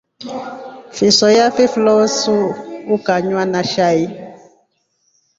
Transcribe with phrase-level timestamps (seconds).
[0.95, 2.37] Fisoya fifloso
[2.95, 4.03] ikanywa na shai.